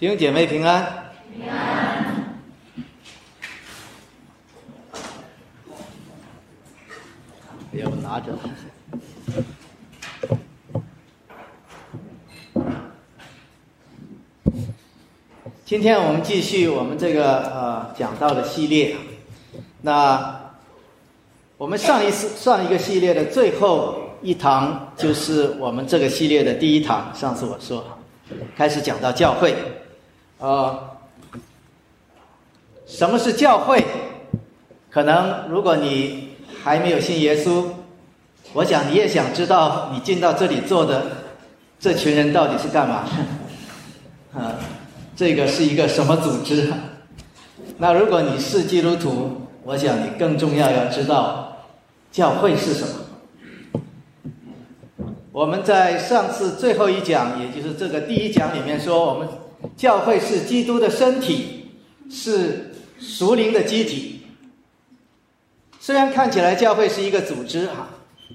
[0.00, 1.12] 弟兄姐妹平安。
[1.30, 2.32] 平安。
[7.72, 8.32] 要拿着。
[15.66, 18.96] 今天我们继续我们这个呃讲到的系列。
[19.82, 20.50] 那
[21.58, 27.14] 我们上一次上一个系列的最后一堂就是我们这个系列的第一堂。
[27.14, 27.84] 上次我说
[28.56, 29.54] 开始讲到教会。
[30.40, 30.96] 呃，
[32.86, 33.84] 什么是教会？
[34.88, 36.30] 可能如果你
[36.64, 37.66] 还没有信耶稣，
[38.54, 41.02] 我想你也想知道你进到这里做的
[41.78, 43.04] 这群人到底是干嘛？
[44.34, 44.56] 啊，
[45.14, 46.72] 这个是一个什么组织？
[47.76, 51.54] 那如果你是基督徒，我想你更重要要知道
[52.10, 52.94] 教会是什么。
[55.32, 59.28] 我们在上次最后一讲，也就是这个第一讲里面说，我们。
[59.76, 61.70] 教会是基督的身体，
[62.10, 64.22] 是属灵的机体。
[65.78, 67.88] 虽然看起来教会是一个组织哈，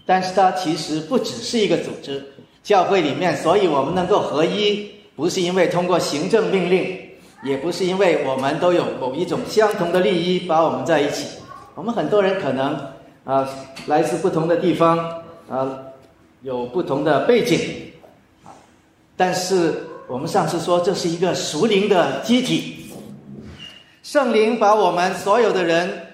[0.05, 2.33] 但是它其实不只是一个组织。
[2.63, 6.99] 教会里面，所以我们能够合一，不是因为通过行政命令，
[7.43, 11.27] 也不是因为我们都有某一种相同的利益把我们在一起。
[11.75, 12.75] 我们很多人可能
[13.23, 13.47] 啊
[13.87, 14.97] 来自不同的地方
[15.47, 15.79] 啊，
[16.41, 17.59] 有不同的背景，
[19.15, 19.89] 但是。
[20.07, 22.91] 我们上次说，这是一个属灵的机体，
[24.03, 26.07] 圣灵把我们所有的人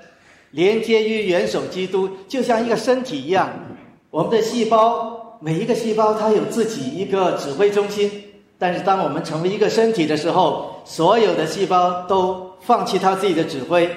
[0.51, 3.49] 连接于元首基督，就像一个身体一样。
[4.09, 8.09] 我们的细胞，每一个细胞它有自己一个指挥中心，
[8.57, 13.89] 但是当我们成为一个身体的时候，所有的细胞都放弃它自己的指挥，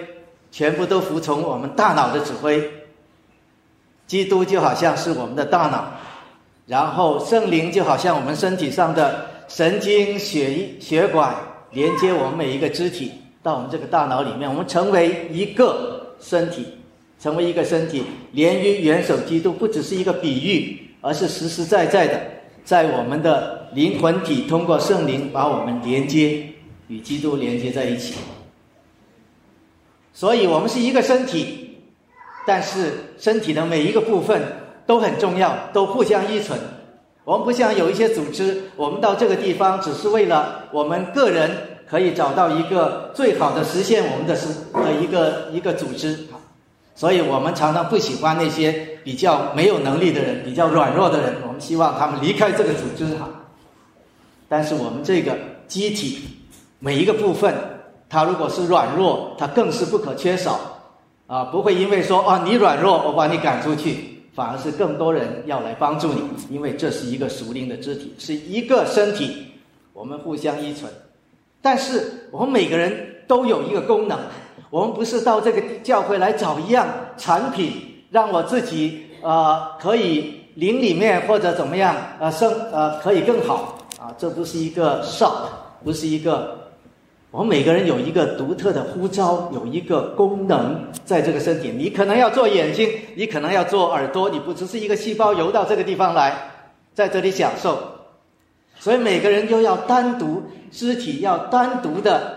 [0.51, 2.69] 全部都服从我们大脑的指挥。
[4.09, 5.85] 基督就好像是我们的大脑，
[6.67, 9.34] 然后圣灵就好像我们身体上的。
[9.49, 11.35] 神经、血血管
[11.73, 16.67] 连接我们每一个肢体到我们这个大脑里面，我们成为一个身体，
[17.21, 22.21] 成为一个身体，连于元首基督，不只是一个比喻，而是实实在在的，
[22.65, 26.47] 在我们的灵魂体通过圣灵把我们连接
[26.89, 28.15] 与基督连接在一起。
[30.13, 31.79] 所以我们是一个身体，
[32.47, 34.41] 但是身体的每一个部分
[34.87, 36.59] 都很重要，都互相依存。
[37.25, 41.51] 我们不像有一些组织，我们到这个地方只是为了我们个人
[41.89, 46.27] 可以找到一个最好的实现我们的是的一个一个组织，
[46.95, 53.29] 所以我们常常不喜欢那些比较没有能力的人、比较软弱的人，我们希望他们离开这个组织哈。
[54.47, 55.35] 但是我们这个
[55.67, 56.19] 机体
[56.79, 57.55] 每一个部分，
[58.09, 60.61] 它如果是软弱，它更是不可缺少
[61.27, 61.45] 啊！
[61.45, 64.14] 不会因为说啊你软弱，我把你赶出去。
[64.35, 69.47] 反而是更多人要来帮助你，因为这是一个属灵的肢体，是一个身体，
[69.93, 70.93] 我们互相依存。
[71.63, 74.19] 但是我们每个人都有一个功能，
[74.71, 76.87] 我们不是到这个教会来找一样
[77.17, 77.73] 产品，
[78.11, 85.47] 让我自己呃可以灵里面或者怎么样呃生呃可以更好啊，这不是一个 shop，
[85.85, 86.64] 不是一个。
[87.35, 91.69] 我们每个人有一个独特的呼召，有一个功能在这个身体。
[91.77, 96.33] 你可能要做眼睛，你可能要做耳朵，你不只是一个细胞游到这个地方来，
[96.95, 97.77] 在这里享受。
[98.79, 102.37] 所以每个人都要单独肢体，要单独的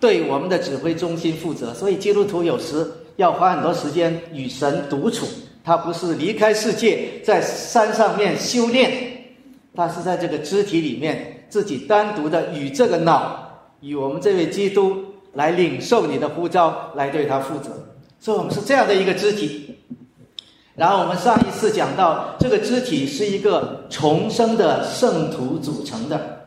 [0.00, 1.74] 对我们的指挥中心负责。
[1.74, 5.26] 所以基督徒有时要花很多时间与神独处，
[5.62, 8.90] 他不是离开世界在山上面修炼，
[9.74, 13.49] 他是在这个肢体里面自己单独的与这个脑。
[13.80, 14.96] 以我们这位基督
[15.34, 17.70] 来领受你的呼召，来对他负责。
[18.18, 19.74] 所以我们是这样的一个肢体。
[20.76, 26.40] 然后我们上一次讲到，这个肢体是一个重生的圣徒组成的，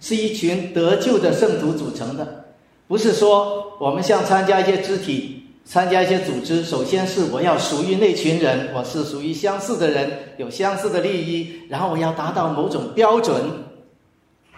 [0.00, 2.44] 是一群得救的圣徒组成的。
[2.86, 13.36] 不是说我们像参加一些肢体、参加一些组织，首先是我要属于那群人，我是属于相似的人，有相似的利益，然后我要达到某种标准。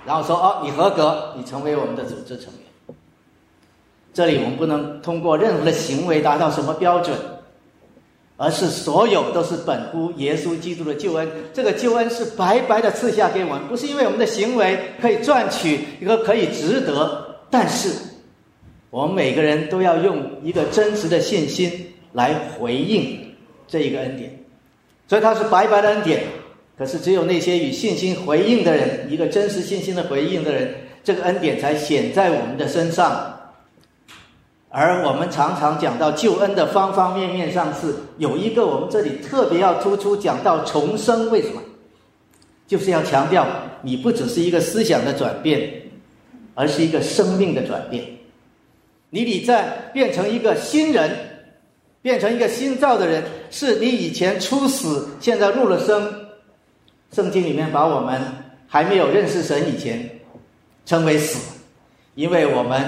[0.06, 2.97] 然后说哦，你合格，你成为我们的组织成员。
[4.13, 7.16] 这里我们不能通过任何的行为达到什么标准，
[8.36, 11.30] 而是所有都是本乎耶稣基督的救恩。
[11.53, 17.91] 这个救恩是白白的赐下给我们，不是因为我们的行为可以赚取一个可以值得，但是
[18.91, 23.34] 我们每个人都要用一个真实的信心来回应
[23.69, 24.36] 这一个恩典，
[25.07, 26.25] 所以它是白白的恩典。
[26.80, 30.74] 可是，只有那些与信心回应的人，一个真实信心的回应的人，
[31.04, 33.38] 这个恩典才显在我们的身上。
[34.71, 41.60] 而我们常常讲到救恩的方方面面上，是有一个我们这里特别要突出讲到重生，为什么？
[42.66, 43.47] 就是要强调，
[43.82, 45.71] 你不只是一个思想的转变，
[46.54, 48.03] 而是一个生命的转变。
[49.10, 51.15] 你得在变成一个新人，
[52.00, 56.29] 变成一个新造的人，是你以前出死，现在入了生。
[57.12, 58.21] 圣经里面把我们
[58.68, 60.09] 还没有认识神以前
[60.86, 61.59] 称为死，
[62.15, 62.83] 因为我们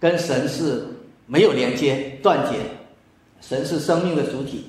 [0.00, 0.86] 跟神是
[1.26, 2.56] 没有连接、断绝，
[3.40, 4.66] 神是生命的主体，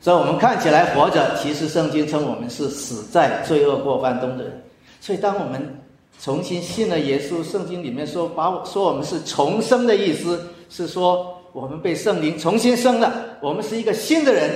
[0.00, 4.62] 所以我们看起来活着，其实圣经称我们是死在罪恶过犯中的人。
[5.00, 5.78] 所以当我们
[6.20, 14.50] 重新信了耶稣，圣经里面说把我说我们是重生的意思，是说我们被圣灵重新生了，我们是一个新的人，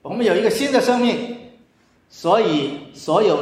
[0.00, 1.35] 我们有一个新的生命。
[2.08, 3.38] 所以，所有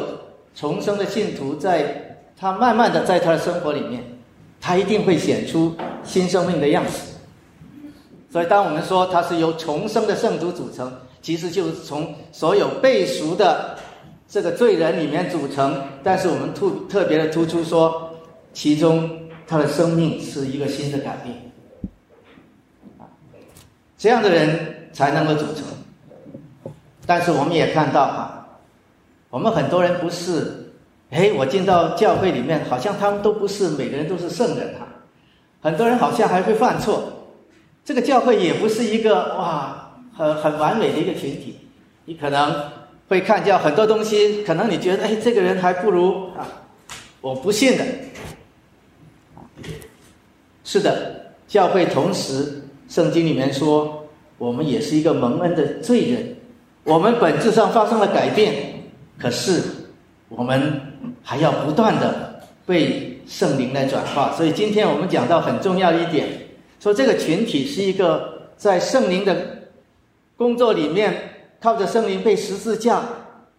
[0.55, 4.03] 重生的信徒，在他慢慢的在他的生活里面，
[4.61, 7.13] 他一定会显出新生命的样子。
[8.31, 13.79] 所以，当我们说他是由重生的圣徒组成，其实就是从所有背熟的
[14.29, 15.81] 这个罪人里面组成。
[16.03, 18.11] 但是，我们突特别的突出说，
[18.53, 19.09] 其中
[19.47, 21.53] 他的生命是一个新的改变。
[23.97, 26.73] 这样的人才能够组成。
[27.07, 28.41] 但是，我们也看到啊。
[29.35, 30.71] 我们很多人不是，
[31.11, 34.87] 哎，我进到教会里面，好像他们都不是每个人都是圣人哈。
[35.61, 37.03] 很多人好像还会犯错，
[37.85, 41.59] 这个教会也不是一个哇很很完美的一个群体。
[42.05, 42.55] 你可能
[43.09, 46.47] 会看见很多东西，可能你觉得哎，这个人还不如啊，
[47.21, 47.85] 我不信的。
[50.63, 54.07] 是的，教会同时，圣经里面说，
[54.39, 56.37] 我们也是一个蒙恩的罪人，
[56.85, 58.74] 我们本质上发生了改变。
[59.19, 59.63] 可是，
[60.29, 60.81] 我们
[61.23, 64.33] 还要不断的被圣灵来转化。
[64.33, 66.29] 所以今天我们讲到很重要一点，
[66.81, 69.37] 说这个群体是一个在圣灵的
[70.37, 71.15] 工作里面，
[71.61, 73.03] 靠着圣灵被十字架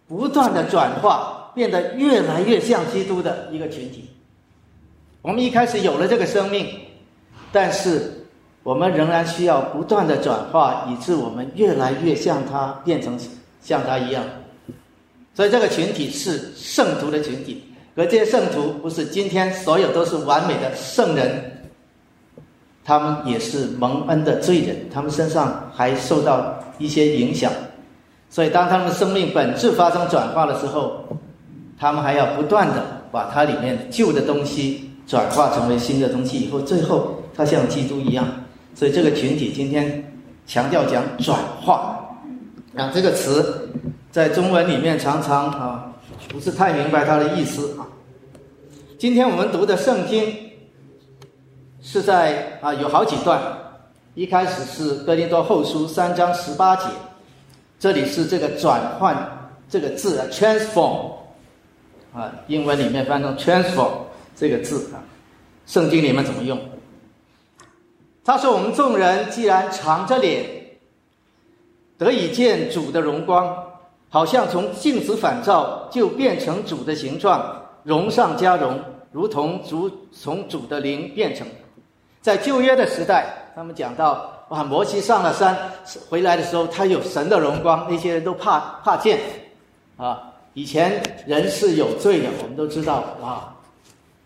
[0.06, 4.10] 不断的转化，变得越来越像基督的一个群体。
[5.22, 6.68] 我们一开始有了这个生命，
[7.50, 8.26] 但是
[8.62, 13.18] 我们仍然需要不断的转化，以致我们越来越像他，变成
[13.60, 14.22] 像他一样。
[15.36, 17.62] 所以这个群体是圣徒的群体，
[17.94, 21.28] 而这些圣徒不是今天所有都是完美的圣人，
[22.82, 27.52] 他们也是蒙恩的罪人，他们身上还受到一些影响。
[28.30, 31.04] 所以当他们的生命本质发生转化的时候，
[31.78, 38.26] 他们还要不断的把它里面旧的东西转化成为新的东西，以后最后他像基督一样。
[38.74, 40.02] 所以这个群体今天
[40.46, 42.08] 强调讲转化，
[42.74, 43.68] 啊这个词。
[44.10, 45.92] 在中文里面常常啊
[46.30, 47.86] 不是太明白它的意思啊。
[48.98, 50.34] 今天我们读的圣经
[51.82, 53.38] 是在啊有好几段，
[54.14, 56.86] 一开始是哥林多后书三章十八节，
[57.78, 61.12] 这里是这个转换这个字啊 transform
[62.14, 63.90] 啊，英文里面翻成 transform
[64.34, 65.04] 这个字啊，
[65.66, 66.58] 圣经里面怎么用？
[68.24, 70.46] 他说我们众人既然长着脸
[71.98, 73.65] 得以见主的荣光。
[74.16, 78.80] 好像从镜子反照，就变成主的形状，荣上加荣，
[79.12, 81.46] 如同主从主的灵变成。
[82.22, 85.54] 在旧约的时代，他们讲到，哇，摩西上了山
[86.08, 89.20] 回来的时候，他有神的荣光，那些人都怕怕见。
[89.98, 93.52] 啊，以前人是有罪的，我们都知道啊，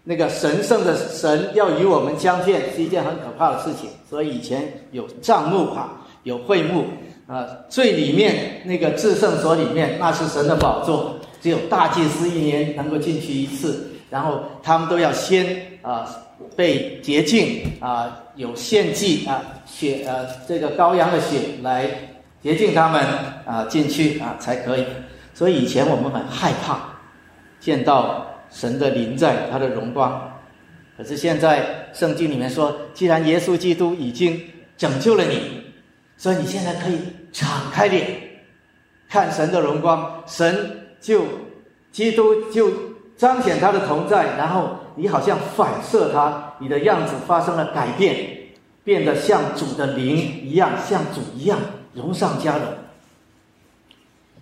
[0.04, 5.90] 那个神圣的神要与我们相见是一件很可怕的事情，所以以前有帐幕哈，
[6.22, 6.84] 有会幕。
[7.30, 15.46] 啊，最里面那个至圣所里面，那是神的宝座，只有大祭司一年能够进去一次，然后他们都要先
[15.80, 16.04] 啊
[16.56, 21.88] 被洁净啊，有献祭啊血呃这个羔羊的血来
[22.42, 23.00] 洁净他们
[23.46, 24.84] 啊进去啊才可以。
[25.32, 26.80] 所以以前我们很害怕
[27.60, 30.36] 见到神的临在，他的荣光。
[30.96, 34.42] 可是现在圣经里面说，既然耶稣基督已经
[34.76, 35.59] 拯救了你。
[36.20, 36.98] 所以你现在可以
[37.32, 38.06] 敞开脸，
[39.08, 41.24] 看神的荣光，神就
[41.90, 42.70] 基督就
[43.16, 48.36] 彰显他的同在，然后你好像反射他，你的样子发生了改变，
[48.84, 51.58] 变得像主的灵一样，像主一样，
[51.94, 52.64] 荣上加荣。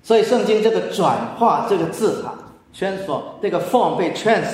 [0.02, 2.35] 所以圣经这个转化这个字啊
[2.75, 4.49] ，transform 这个 form 被 trans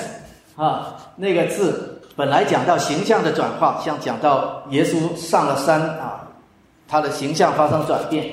[0.55, 6.21] 啊，那个字本来讲到形象的转化，像讲到耶稣上了山啊。
[6.87, 8.25] 他的形象发生转变，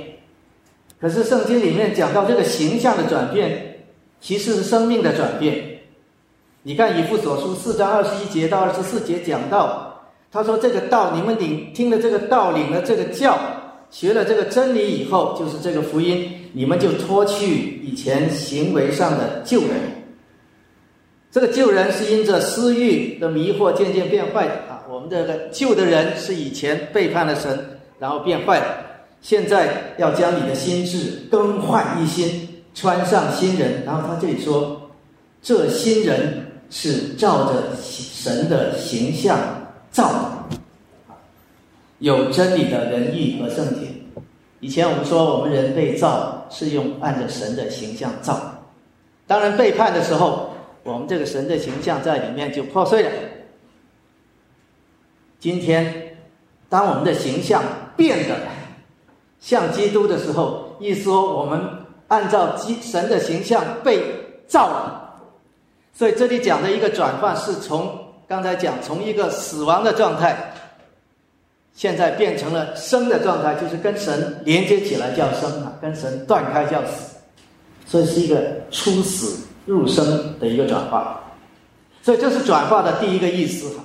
[1.01, 3.79] 可是圣经里面讲到这个形象的转变，
[4.21, 5.81] 其实是生命的转变。
[6.63, 13.39] 你看以父所书四章二十一节到二十四节讲到，他说这个道你们领听了这个道领了这个教，
[13.91, 19.71] 学了这个真理以后，就是这个福音，你们就脱去以前行为上的旧人。
[21.33, 24.85] 这个旧人是因着私欲的迷惑渐渐变坏的啊。
[24.89, 27.72] 我们这个旧的人是以前背叛了神，
[28.03, 28.67] 然后变坏了。
[29.21, 33.85] 现在要将你的心智更换一新，穿上新人。
[33.87, 34.91] 然后他这里说，
[35.41, 39.39] 这新人是照着神的形象
[39.93, 40.09] 造
[40.51, 40.57] 的，
[42.01, 43.87] 有真理的仁义和圣洁。
[44.59, 48.65] 以前我们说，我们人被造是用按着神的形象造，
[49.29, 50.49] 当然背叛的时候。
[50.85, 53.11] 我们这个神的形象在里面就破碎了。
[55.39, 56.17] 今天，
[56.69, 57.63] 当我们的形象
[57.97, 58.37] 变得
[59.41, 61.61] 像基督的时候，一说我们
[62.09, 64.03] 按照基神的形象被
[64.47, 65.21] 造了，
[65.93, 70.55] 所以这里讲的一个转换是从刚才讲从一个死亡的状态，
[71.75, 77.17] 现在变成了生的状态，就是跟神连接起来叫生啊，跟神断开叫死，
[77.87, 79.49] 所以是一个出死。
[79.65, 81.23] 入生的一个转化，
[82.03, 83.85] 所以这是转化的第一个意思哈，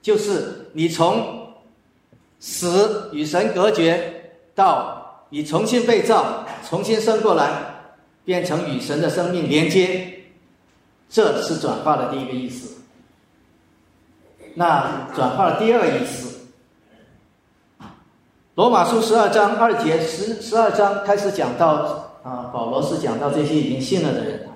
[0.00, 1.37] 就是你从
[2.40, 7.50] 死与神隔绝，到你重新被造，重新生过来，
[8.24, 10.20] 变成与神的生命连接，
[11.08, 12.76] 这是转化的第一个意思。
[14.54, 16.40] 那转化的第二个意思，
[18.54, 24.48] 罗马书十二章二节十十二章开始讲到啊，保罗是讲到这些已经信了的人。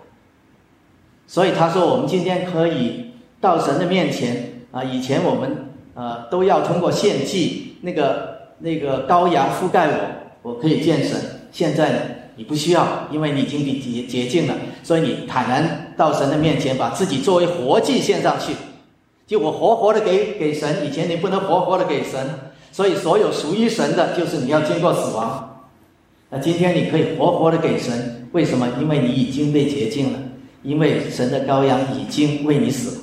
[1.28, 4.82] 所以他说，我们今天可以到神的面前啊！
[4.84, 9.86] 以前我们呃都要通过献祭，那个那个羔羊覆盖
[10.42, 11.20] 我，我可以见神。
[11.52, 11.98] 现在呢，
[12.36, 18.54] 你不需要，因为你已经洁洁净了，所以你坦然到神的面前，把自己作为活祭献上去。
[19.26, 22.26] 就我活活的给给神，以前你不能活活的给神，
[22.70, 25.62] 所以所有属于神的，就是你要经过死亡。
[26.30, 28.66] 那今天你可以活活的给神，为什么？
[28.80, 30.18] 因为你已经被洁净了。
[30.62, 33.02] 因为神的羔羊已经为你死了，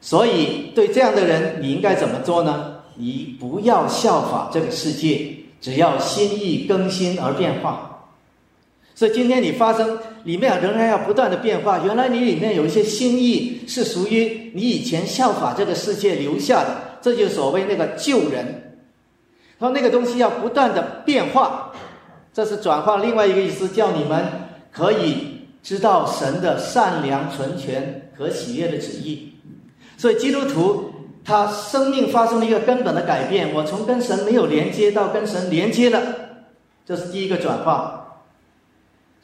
[0.00, 2.75] 所以对这样的人，你应该怎么做呢？
[2.96, 8.08] 你不要效法这个世界，只要心意更新而变化。
[8.94, 11.80] 所以今天你发生里面仍然要不断的变化。
[11.84, 18.78] 原来你里面有一些心意是属于你以前效法这个世界留下的，这就是所谓那个旧人。
[19.58, 21.72] 说那个东西要不断的变化，
[22.32, 24.24] 这是转化另外一个意思，叫你们
[24.72, 25.36] 可以。
[25.62, 29.32] 知道神的善良、纯全和喜悦的旨意，
[29.96, 30.92] 所以基督徒
[31.26, 33.52] 他生命发生了一个根本的改变。
[33.52, 36.00] 我从跟神没有连接到跟神连接了，
[36.86, 38.20] 这是第一个转化。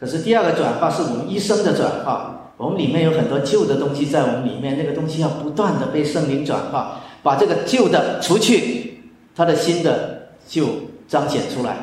[0.00, 2.50] 可是第二个转化是我们一生的转化。
[2.56, 9.00] 我们里面有很多旧的东西在我们里面，那个东西要不断的被圣灵转化，把这个旧的除去，
[9.34, 10.66] 它的新的就
[11.06, 11.76] 彰显出来。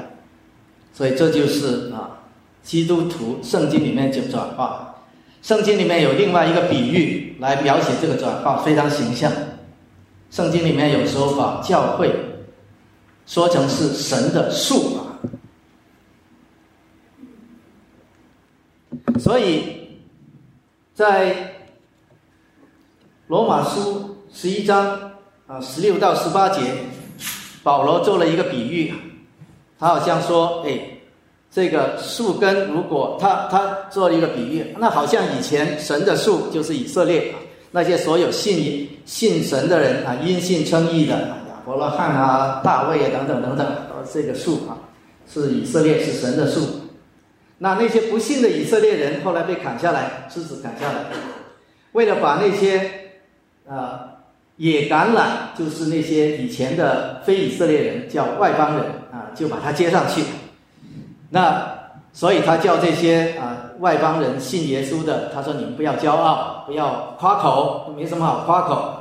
[0.93, 2.17] 所以这就是啊。
[2.61, 4.95] 基督徒圣经里面就转化，
[5.41, 9.31] 圣经里面有另外一个比喻来描写这个转化，非常形象。
[10.31, 12.13] 圣经里面有时候把教会
[13.25, 15.19] 说成是神的树啊，
[19.19, 19.99] 所以
[20.93, 21.53] 在
[23.27, 25.11] 罗马书十一章
[25.47, 26.61] 啊十六到十八节，
[27.63, 28.93] 保罗做了一个比喻，
[29.79, 30.79] 他好像说，哎。
[31.51, 37.33] 这个树根，如果他他做了一个比喻，那好像以前神的树就是以色列，
[37.71, 43.67] 那些所有信信神的人啊，因信称义的亚伯拉罕啊、大卫啊等等等等，
[44.11, 44.77] 这个树啊
[45.31, 46.61] 是以色列是神的树。
[47.59, 51.05] 那那些不信的以色列人后来被砍下来，枝子砍下来，
[51.91, 52.89] 为了把那些
[53.67, 53.99] 呃
[54.57, 60.23] 野橄榄，就是那些以前的非以色列人叫外邦人啊，就把它接上去。
[61.29, 61.78] 那
[62.19, 68.93] 所以他叫这些啊外邦人信耶稣的，他说你们不要骄傲，不要夸口，没什么好夸口。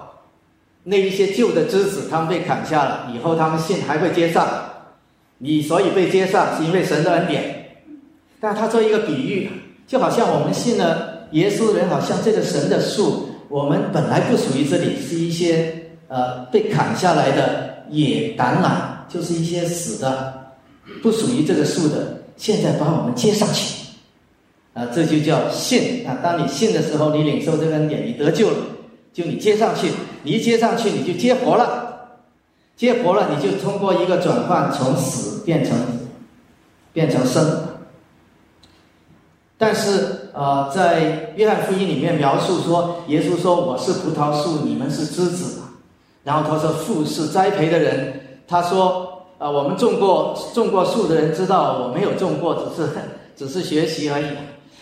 [0.84, 4.46] 那一些旧的枝子，他们被砍下了，以后他们信还会接上。
[5.38, 7.80] 你所以被接上，是因为神的恩典。
[8.38, 9.50] 但他做一个比喻，
[9.84, 20.34] 就好像我们信了耶稣人，好像这个神的树，我们本来不属于这里，是一些呃被砍下来的野橄榄，就是一些死的，
[21.02, 22.17] 不属于这个树的。
[22.38, 23.74] 现在把我们接上去，
[24.72, 26.16] 啊，这就叫信啊！
[26.22, 28.56] 当你信的时候，你领受这个恩典，你得救了，
[29.12, 29.90] 就你接上去，
[30.22, 32.20] 你一接上去，你就接活了，
[32.76, 35.76] 接活了，你就通过一个转换，从死变成
[36.92, 37.64] 变成生。
[39.58, 45.60] 但是啊，在约翰福音里面描述说，耶稣说：“我是葡萄树，你们是枝子。”
[46.22, 49.17] 然后他说：“父是栽培的人。”他说。
[49.38, 52.90] 啊，我们种过种过树的人知道，我没有种过，只是
[53.36, 54.26] 只是学习而已。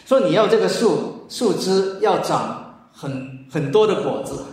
[0.06, 4.44] 说你要这个树树枝要长很很多的果子，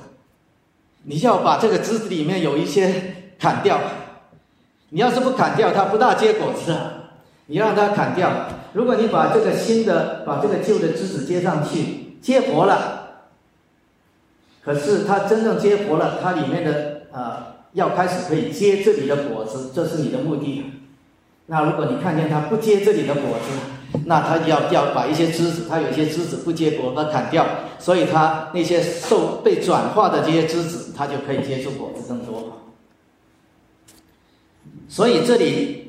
[1.03, 3.79] 你要把这个枝子里面有一些砍掉。
[4.89, 6.75] 你要是不砍掉，它不大结果子。
[7.47, 8.29] 你让它砍掉。
[8.73, 13.09] 如果你把这个新的、把这个旧的枝子接上去，结活了，
[14.63, 20.63] 可是它真正结活了，它里面的啊，要开始可以结这里的果子，这是你的目的。
[21.45, 27.45] 那如果你看见它不结这里的果子，那它要要把一些枝子，它有些枝子不结果，它砍掉，
[27.79, 32.51] 所以它那些受被转化的这些枝子，它就可以结出果子更多。
[34.87, 35.79] 所以这里。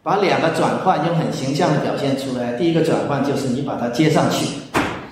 [0.00, 2.54] 把两个转换用很形象的表现出来。
[2.54, 4.46] 第一个转换就是你把它接上去，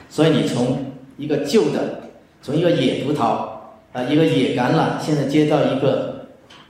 [0.09, 0.83] 所以你从
[1.19, 2.01] 一个旧的，
[2.41, 3.47] 从一个野葡萄
[3.93, 6.06] 啊，一个野橄榄，现在接到一个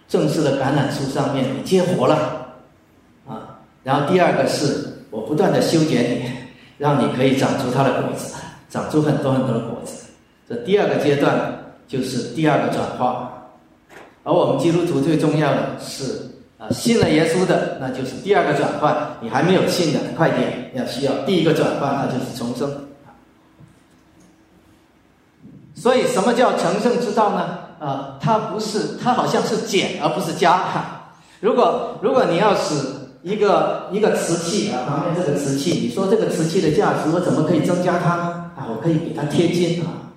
[0.09, 2.55] 正式的橄榄树上面，你接活了
[3.27, 3.59] 啊。
[3.83, 6.31] 然后第二个是我不断的修剪你，
[6.79, 8.35] 让你可以长出它的果子，
[8.69, 10.07] 长出很多很多的果子。
[10.49, 11.59] 这第二个阶段
[11.89, 13.51] 就是第二个转化，
[14.23, 16.31] 而我们基督徒最重要的是。
[16.59, 18.97] 啊，信了耶稣的，那就是第二个转换。
[19.21, 22.89] 你还没有信的，快点，要需要第一个转换，那就是重生。
[25.75, 27.59] 所以，什么叫成圣之道呢？
[27.79, 30.61] 啊，它不是，它好像是减而不是加。
[31.41, 32.75] 如果如果你要使
[33.23, 38.51] 一个一个瓷器啊，旁边这个瓷器，你说这个瓷器的价值，我怎么可以增加它呢？
[38.57, 40.15] 啊，我可以给它贴金啊，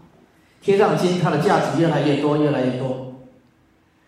[0.62, 3.14] 贴上金，它的价值越来越多，越来越多。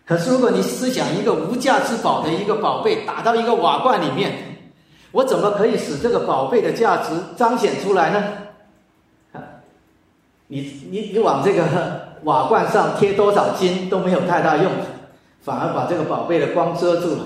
[0.06, 4.32] 可是，如果你思想一个无价之宝的一个宝贝打到一个瓦罐里面，
[5.12, 8.24] 我怎么可以使这个宝贝的价值彰显出来呢？
[10.52, 11.64] 你你你往这个
[12.24, 14.70] 瓦罐上贴多少金都没有太大用，
[15.40, 17.24] 反而把这个宝贝的光遮住了。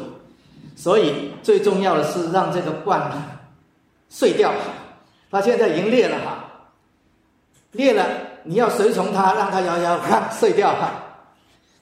[0.77, 3.11] 所以最重要的是让这个罐
[4.09, 4.53] 碎掉。
[5.29, 6.45] 它现在已经裂了哈，
[7.73, 8.07] 裂了，
[8.45, 10.93] 你要随从它，让它摇摇看碎掉哈。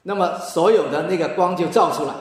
[0.01, 2.13] 那么所有的那个光就照出来，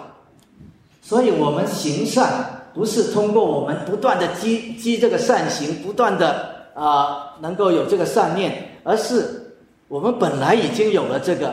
[1.01, 9.57] 所以我们行善不是通过我们不断的积积这个善行，不断的啊能够有这个善念，而是
[9.89, 11.53] 我们本来已经有了这个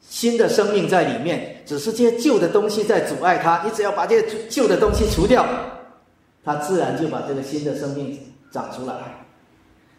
[0.00, 3.62] 新的生命在里面，只是这些旧的东西在阻碍它。
[3.64, 5.44] 你只要把这些旧的东西除掉，
[6.44, 8.16] 它自然就把这个新的生命
[8.52, 8.94] 长出来。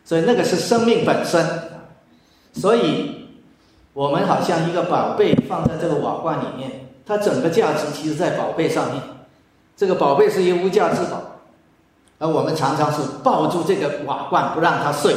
[0.06, 1.46] 所以那个是生命本身，
[2.54, 3.20] 所以。
[3.94, 9.04] 我们好像一个宝贝放在这个瓦罐里面，它整个价值其实在宝贝上面。
[9.76, 11.22] 这个宝贝是一个无价之宝，
[12.18, 15.14] 而我们常常是抱住这个瓦罐不让它碎，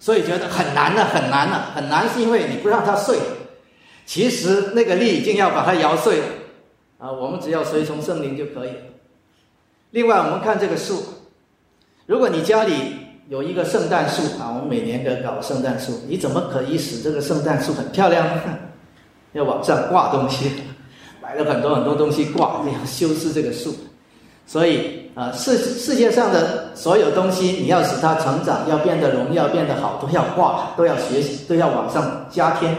[0.00, 3.16] 所以觉得很难了，很难了，很难是因为你不让它碎。
[4.04, 6.24] 其实那个力已经要把它摇碎了
[6.98, 7.12] 啊！
[7.12, 8.82] 我们只要随从圣灵就可以了。
[9.92, 11.04] 另外，我们看这个树，
[12.06, 12.74] 如果你家里。
[13.30, 16.00] 有一个圣诞树啊，我们每年都搞圣诞树。
[16.08, 18.42] 你怎么可以使这个圣诞树很漂亮呢？
[19.34, 20.50] 要往上挂东西，
[21.22, 23.72] 买了很多很多东西挂，这样修饰这个树。
[24.48, 32.74] 所以啊，世世界上的所有东西，你要使它成长，要变得荣耀，变得好，都要挂，都要学习，都要往上加添。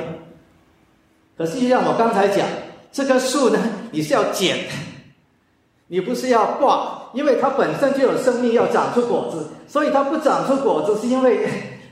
[1.38, 2.48] 可是，就像，我刚才讲
[2.92, 3.60] 这棵树呢，
[3.92, 4.58] 你是要剪，
[5.88, 6.98] 你不是要挂。
[7.14, 11.46] 因为它本身就有生命，要长出果子，所以它不长出果子，是因为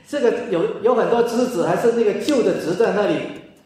[0.08, 3.16] 这个有有很多枝子还是那个旧的植在那里，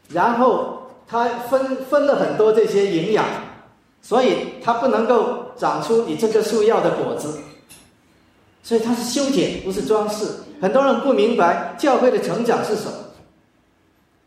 [0.08, 3.24] 然后它分分了很多这些营养，
[4.02, 7.38] 所以它不能够长出你这棵树要的果子，
[8.62, 10.26] 所以它是修剪，不是装饰。
[10.60, 12.92] 很多人不明白教会的成长是什么。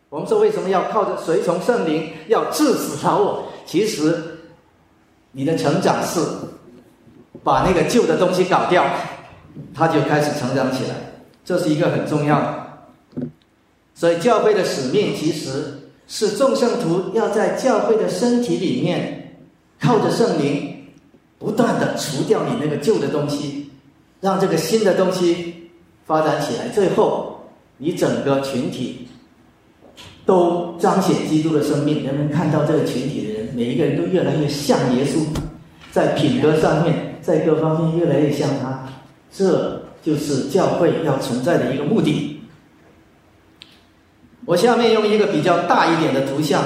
[0.10, 3.44] 我们说为什么要靠着随从圣灵，要致死老我？
[3.66, 4.40] 其实
[5.32, 6.20] 你的成长是。
[7.44, 8.84] 把那个旧的东西搞掉，
[9.74, 10.96] 它就开始成长起来，
[11.46, 13.28] 这是一个很重要的。
[13.96, 19.40] 所以教会的使命其实是众圣徒要在教会的身体里面，
[19.80, 20.77] 靠着圣灵，
[21.40, 23.70] 不断的除掉你那个旧的东西，
[24.22, 25.70] 让这个新的东西
[26.06, 27.40] 发展起来，最后
[27.78, 29.08] 你整个群体
[30.26, 35.20] 都彰显基督的生命，人们看到这个群体的人，每一个人都越来越像耶稣，
[35.92, 37.06] 在品格上面。
[37.20, 38.88] 在各方面越来越像他，
[39.34, 42.40] 这就是教会要存在的一个目的。
[44.46, 46.64] 我下面用一个比较大一点的图像，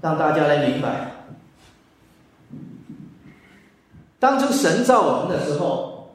[0.00, 1.09] 让大家来明白。
[4.20, 6.10] 当初神造我们的时候，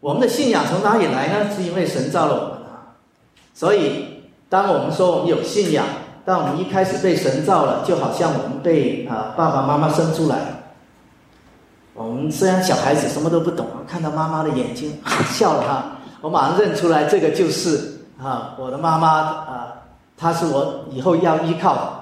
[0.00, 1.50] 我们的信仰从哪里来呢？
[1.50, 2.94] 是因为神造了我们啊。
[3.54, 5.86] 所以，当我们说我们有信仰，
[6.26, 10.36] 当我们一开始被神造了，就好像我们被啊爸爸妈妈生出来。
[11.94, 14.92] 我们虽然小孩子什么都不懂，看到妈妈的眼睛
[15.32, 19.72] 笑了哈，我马上认出来，这个就是啊，我的妈妈啊，
[20.18, 21.92] 她是我以后要依靠的，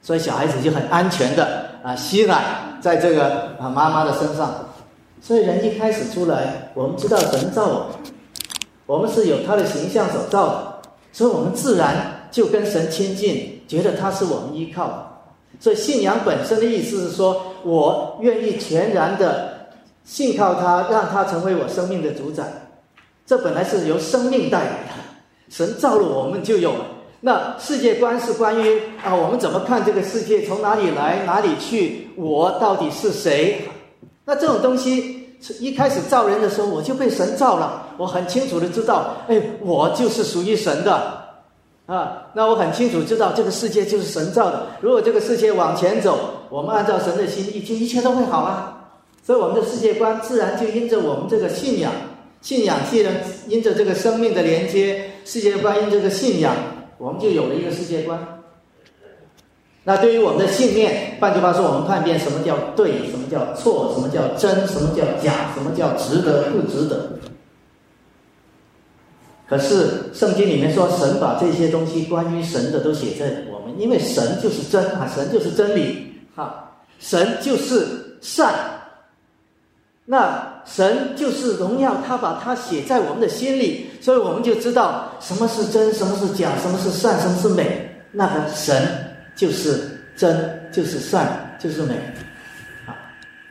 [0.00, 2.44] 所以小孩子就很安全的啊，吸奶
[2.80, 4.66] 在这个啊妈妈的身上。
[5.20, 7.88] 所以人一开始出来，我们知道神造我们，
[8.86, 15.06] 我们是有他的形象所造的，所以我们自然就跟神亲近，觉得他是我们依靠。
[15.58, 19.70] 所以信仰本身的意思是说，我愿意全然的
[20.04, 22.44] 信靠他，让他成为我生命的主宰。
[23.26, 24.94] 这本来是由生命带来的，
[25.48, 26.84] 神造了我们就有了。
[27.20, 33.62] 那世界观是关于啊，我们怎么看这个世界，从哪里来，哪里去，我到底是谁？
[34.24, 35.26] 那这种东西，
[35.58, 40.94] 一开始造人的时候，我就被神造了，我很清楚的知道，哎，我就是属于神的，
[41.86, 44.66] 啊，那我很清楚知道这个世界就是神造的。
[44.80, 46.18] 如果这个世界往前走，
[46.50, 48.74] 我们按照神的心意，就一切都会好啊。
[49.26, 51.92] 所以我们的世界观自然就因着我们这个信仰。
[52.40, 53.12] 信仰既然
[53.48, 56.54] 因着这个生命的连接，世界观因这个信仰，
[56.98, 58.18] 我们就有了一个世界观。
[59.84, 67.12] 那对于我们的信念，换句话说，我们判别什么叫对，什么叫错，什么叫真，什么叫假，什么叫值得不值得。
[69.48, 78.54] 可是圣经里面说，神把这些东西关于神的都写在我们，因为神就是真啊，神就是真理哈，神就是善。
[80.08, 80.56] 那。
[80.68, 87.90] 神就是荣耀，他把它写在我们的心里，所以我们就知道什么是真，什么是假，什么是善，什么是美。
[88.12, 88.76] 那个神
[89.34, 91.94] 就是真，就是善，就是美。
[92.86, 92.92] 啊，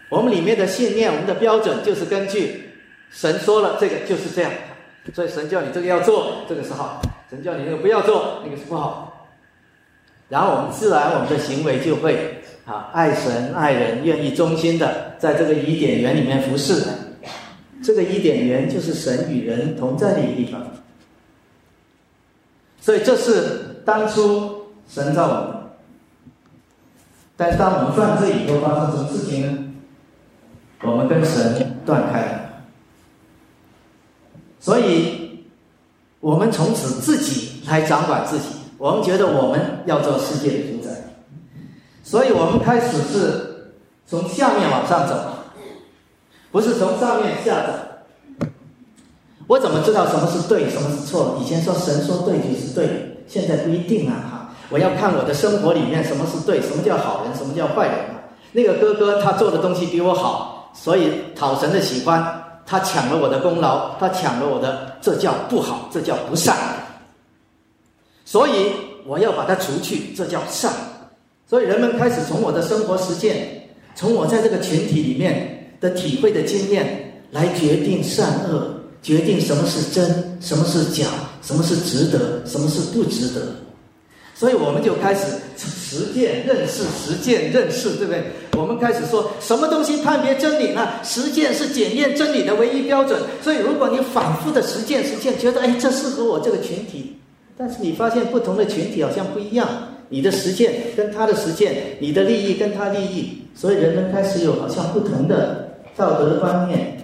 [0.09, 2.71] 我们里面的信念，我们的标准就是根据
[3.09, 4.51] 神说了这个就是这样，
[5.15, 9.27] 所以神叫你这个要做，这个是好；神叫你那个不要做，那个是不好。
[10.29, 16.84] 然后我们自然我们的行为就会啊爱神爱人，愿意忠心的在这个伊甸园里面服侍。
[17.82, 20.62] 这个伊甸园就是神与人同在的一个地方，
[22.82, 25.58] 所以这是当初神造我们。
[27.38, 29.58] 但是当我们犯罪以后，发生什么事情呢？
[30.84, 32.63] 我们跟神断开了，
[34.60, 35.45] 所以
[36.19, 38.45] 我们从此自己来掌管自己。
[38.77, 40.91] 我们觉得我们要做世界的主宰，
[42.07, 43.73] 所以我们开始是
[44.07, 45.13] 从下面往上走。
[46.49, 48.47] 不是从上面下走，
[49.47, 51.37] 我怎么知道什么是对，什么是错？
[51.41, 54.15] 以前说神说对就是对，现在不一定啊！
[54.31, 57.95] 哈，我要看我的生活里面什么是对，什么叫好人，什么叫坏人
[58.53, 66.55] 那个哥哥他做的东西比我好，所以讨神的喜欢，他抢了我的功劳，他抢了我的，这叫不好，这叫不善。
[68.23, 68.71] 所以
[69.05, 70.71] 我要把它除去，这叫善。
[71.49, 75.55] 所以人们开始从我的生活实践，从我在这个群体里面。
[75.79, 81.05] 的体会的经验来决定善恶，决定什么是真，什么是假，
[81.43, 83.41] 什么是值得，什么是不值得。
[84.33, 85.21] 所以我们就开始
[85.55, 88.23] 实践认识，实践认识，对不对？
[88.57, 90.89] 我们开始说什么东西判别真理呢？
[91.03, 93.21] 实践是检验真理的唯一标准。
[93.43, 97.17] 所以如果你反复的实践实践，觉得哎这适合我这个群体，
[97.55, 105.65] 但是你发现不同的群体好像不一样，你的实践跟他的实践，你的利益跟他利益，所以人们开始有好像不同的。
[105.97, 106.95] 道德观念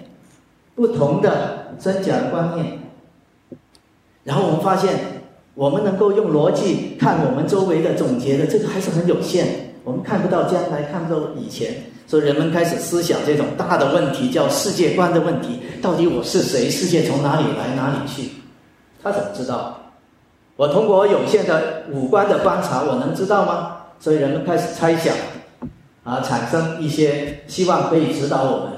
[0.76, 2.78] 不同的真假观念，
[4.22, 4.94] 然后我们发现，
[5.56, 9.48] 我们能够用逻辑看我们周围的总结的这个还是很有限，
[9.82, 11.74] 我们看不到将来，看不到以前，
[12.06, 16.70] 所以人们开始思想这种大的问题，叫世界观的问题，到底我是谁？
[16.70, 18.30] 世界从哪里来，哪里去？
[19.02, 19.83] 他怎么知道？
[20.56, 23.76] 我通过有限的五官的观察，我能知道吗？
[23.98, 25.14] 所以人们开始猜想，
[26.04, 28.68] 啊，产生一些希望可以指导我们。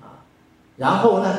[0.00, 0.22] 啊
[0.76, 1.32] 然后呢？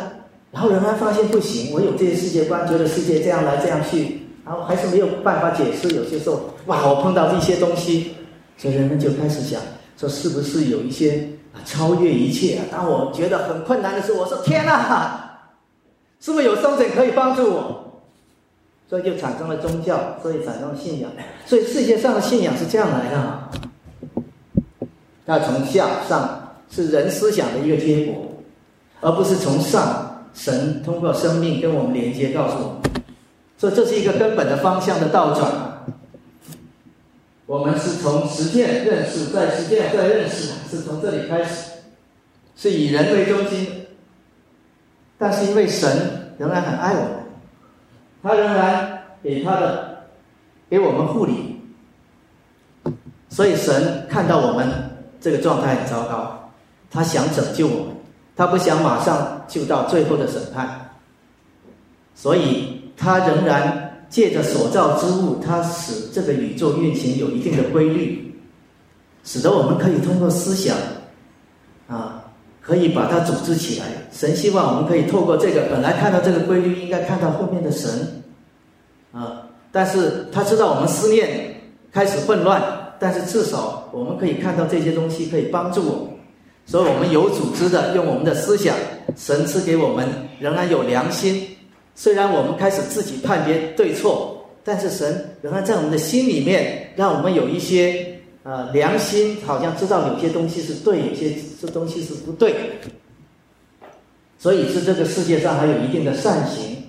[0.52, 5.90] 然后人们发现不行，我有这些世界观，觉得世界这样来这样去，然后还是没有办法解释。
[5.96, 8.16] 有些时候，哇，我碰到一些东西，
[8.58, 9.62] 所以人们就开始想，
[9.98, 12.58] 说是不是有一些啊超越一切？
[12.58, 12.66] 啊？
[12.70, 15.40] 当我觉得很困难的时候，我说天哪，
[16.20, 17.91] 是不是有圣神可以帮助我？
[18.92, 21.10] 所以就产生了宗教，所以产生了信仰。
[21.46, 23.50] 所以世界上的信仰是这样来的，
[25.24, 28.28] 那从下上是人思想的一个结果。
[29.00, 32.92] 而不是从上神通过生命跟我们连接，告诉我们，
[33.58, 35.50] 所以这是一个根本的方向的倒转。
[37.46, 41.72] 我们是从实践认识，再实践再认识，是从这里开始，
[42.58, 43.86] 是以人为中心。
[45.18, 47.21] 但是因为神仍然很爱我们，
[48.22, 50.06] 他仍然给他的
[50.70, 51.60] 给我们护理，
[53.30, 54.68] 所以神看到我们
[55.20, 56.52] 这个状态很糟糕，
[56.90, 57.96] 他想拯救我们。
[58.34, 60.90] 他不想马上就到最后的审判，
[62.16, 68.34] 所以他仍然借着所造之物，他使这个宇宙运行有一定的规律，
[69.24, 70.76] 使得我们可以通过思想，
[71.88, 72.21] 啊，
[72.62, 73.88] 可以把它组织起来。
[74.14, 78.24] 神希望我们可以透过这个，本来看到这个规律，应该看到后面的神，
[79.12, 81.56] 啊，但是他知道我们思念
[81.92, 82.62] 开始混乱，
[83.00, 86.08] 但是至少我们可以看到这些东西可以帮助我们。
[86.66, 88.76] 所以我们有组织的用我们的思想，
[89.18, 90.08] 神赐给我们
[90.40, 91.48] 仍然有良心。
[91.96, 98.11] 虽然我们开始自己判别对错，但是神仍然在我们的心里面，让我们有一些
[98.44, 102.56] 呃良心，好像知道有些东西是对，有些这东西是不对。
[104.38, 106.84] 所以是这个世界上还有一定的善行、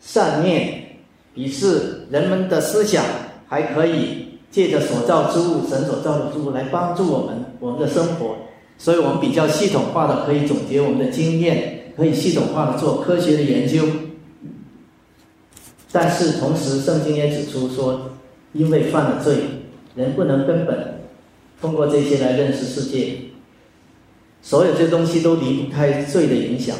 [0.00, 0.96] 善念，
[1.34, 3.04] 于是人们的思想
[3.46, 8.34] 还可以借着所造之物、神所造的之物来帮助我们我们的生活。
[8.76, 13.84] 所以我们比较系统化的可以总结我们的经验，可以系统化的做科学的研究。
[15.90, 18.10] 但是同时，圣经也指出说，
[18.52, 19.36] 因为犯了罪，
[19.98, 21.00] 人不能根本
[21.60, 23.16] 通过这些来认识世界。
[24.40, 26.74] 所有这些东西都离不开罪的影响，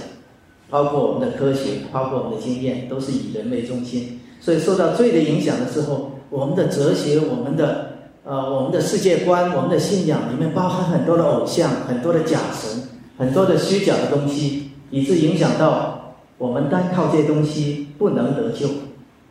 [0.70, 4.20] 包括我们的科学，包括我们的经验，都是以人为中心。
[4.40, 7.87] 所以受到罪的影响的时候，我们的哲学，我们的。
[8.24, 12.83] 呃，我们的世界观、我们的信仰里面包含很多的偶像、很多的假神、
[13.16, 18.68] 很多的虚假的东西，以致影响到我们单靠这些东西不能得救，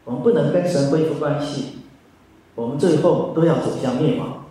[0.03, 1.65] 我们不能跟神恢复关系，
[2.57, 4.43] 我们最后都要走向灭亡。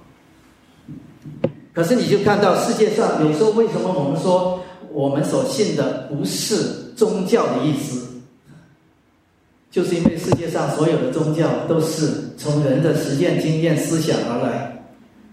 [1.74, 8.06] 可是你就看到世界上有时候为什么我们说我们所信的不是宗教的意思？
[9.72, 14.82] 就是因为世界上所有的宗教都是从人的实践经验思想而来，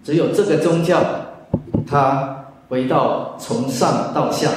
[0.02, 1.00] 只有这个宗教，
[1.86, 4.50] 它回到从上到下。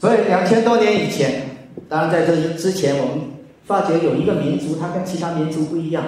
[0.00, 1.55] 所以两千多年以前，
[1.88, 3.20] 当然在这之前，我们
[3.64, 6.04] 发觉有一个民族，它跟其他民族不一样，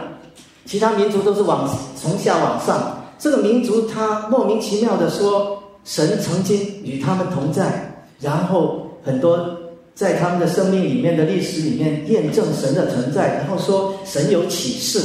[0.65, 7.85] 其他民族都是往从下往上，这个民族它莫名其妙的说，神曾经与他们同在。
[8.21, 9.49] 然后很多
[9.95, 15.01] 在他们的生命里面的历史里面验证神的存在，然后说神有启示，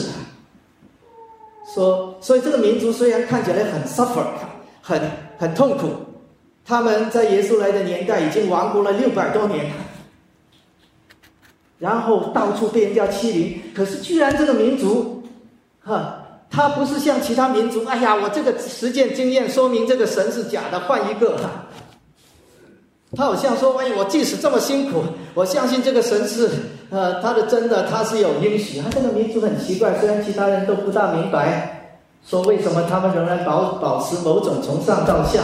[1.75, 4.25] 说所以这个民族虽然看起来很 suffer，
[4.81, 4.99] 很
[5.37, 5.89] 很痛苦，
[6.65, 9.71] 他们在耶稣来的年代已经亡国了六百多年，
[11.79, 15.23] 然后到处被人家欺凌，可是居然这个民族，
[15.81, 21.37] 哈，他不是像其他民族，哎呀，我这个实践经验说明这个神是假的，换一个。
[21.37, 21.65] 哈
[23.15, 25.03] 他好像说：“哎，我即使这么辛苦，
[25.35, 26.49] 我相信这个神是，
[26.89, 28.81] 呃，他的真的，他是有应许。
[28.81, 35.41] 他这个民族很奇怪，虽然其他人都不大明白，说为什么他们仍然保保持某种从上到下。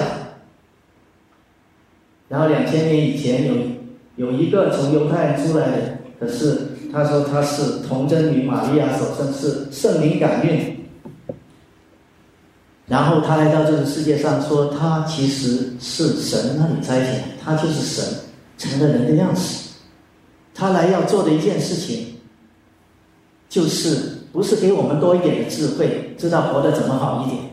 [2.28, 6.58] 然后两千年以前有有一个从犹太人出来的，可是
[6.92, 10.76] 他说他是童贞女玛利亚所生，是圣灵感孕。”
[12.88, 18.04] 然后他来到这个世界上，说他其实是神那里差遣，他就是神
[18.58, 19.70] 成了人的样式。
[20.56, 22.16] 他来要做的一件事情，
[23.48, 27.44] 就是不是给我们多一点的智慧，知道活得怎么好一点，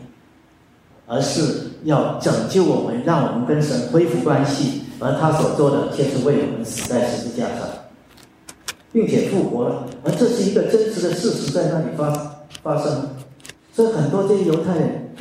[1.05, 4.81] 而是要拯救我们，让我们跟神恢复关系。
[4.99, 7.69] 而他所做的，却是为我们死在十字架上，
[8.91, 9.87] 并且复活了。
[10.03, 13.09] 而这是一个真实的事实，在那里发发生。
[13.73, 15.13] 所以很多这些犹太人。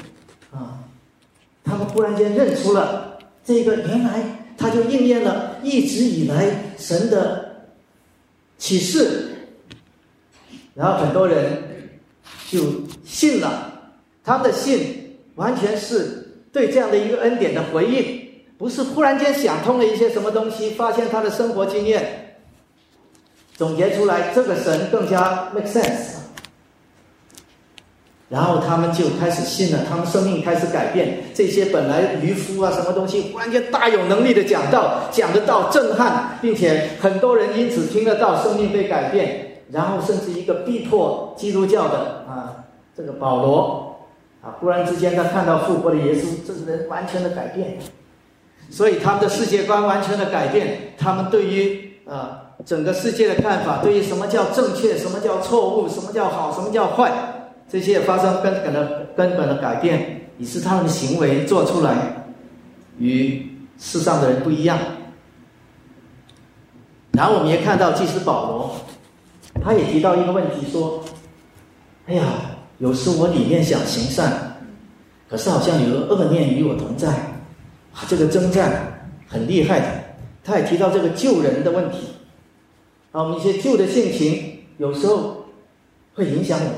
[0.52, 0.78] 啊，
[1.64, 7.66] 他们忽然间认出了这个，原来他就应验了一直以来神的
[8.56, 9.28] 启示，
[10.74, 11.62] 然后很多人
[12.48, 12.60] 就
[13.04, 13.72] 信了。
[14.24, 22.25] 他的信完全是对这样的一个恩典的回应，不是忽然间想通了一些什么东西，发现他的生活经验
[23.56, 26.14] 总结出来，这个神更加 make sense。
[28.28, 31.18] 然后他们就开始信了，他们生命开始改变。
[31.32, 39.42] 这些本来渔夫啊，什么东西，忽然间大有能力的讲道，讲得到震撼，并且很多人因此听得到，生命被改变。
[39.70, 42.66] 然后甚至一个逼迫基督教的啊，
[42.96, 43.96] 这个保罗
[44.40, 47.78] 啊，忽然之间他看到复活的耶稣，这个人完全的改变，
[48.70, 57.12] 所以他们的世界观完全的改变，他们对于啊整个世界的看法，对于什么叫正确，什么叫错误，什么叫好，什么叫坏。
[57.68, 62.24] 这些发生根本的根本的改变，以致他们的行为做出来
[62.98, 63.46] 与
[63.78, 64.78] 世上的人不一样。
[67.12, 68.76] 然后我们也看到，即使保罗，
[69.62, 71.02] 他也提到一个问题，说
[72.06, 72.24] ：“哎呀，
[72.78, 74.56] 有时我里面想行善，
[75.28, 79.86] 可是好像有个恶念与我同在，啊，这个征战很厉害的，
[80.44, 81.98] 他也提到这个救人的问题。
[83.16, 85.46] 啊，我们一些旧的性情有时候
[86.12, 86.74] 会影响我们，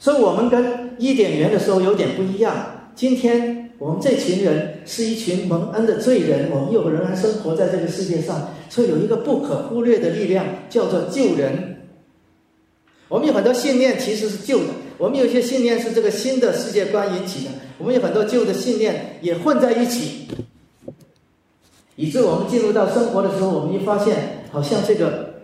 [0.00, 2.90] 所以我们跟伊甸园的时候有点不一样。
[2.96, 11.84] 今天我们这群人是一群蒙恩的罪人，我们又仍然生活在这个世界上，所以有一个不可忽略的力量叫做救人。
[13.06, 20.26] 我们有很多信念其实是旧的，我们有些信念是这个新的世界观引起的，我们有很多旧的信念也混在一起，
[21.94, 25.34] 以致我们进入到生活的时候，我们一发现，好像这个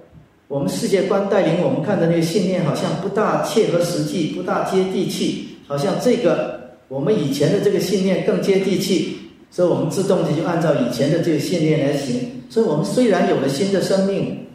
[0.48, 9.18] 我们世界观带领我们看的那个信念，好像不大切合实际，不大接地气，好像这个我们以前的这个信念更接地气，
[9.50, 12.42] 所以我们自动的就按照以前的这个信念来行。
[12.48, 14.46] 所以我们虽然有了新的生命，